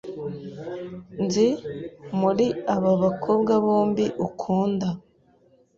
[1.23, 1.47] Nzi
[2.19, 4.87] muri aba bakobwa bombi ukunda.